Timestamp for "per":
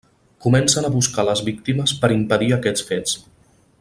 2.01-2.13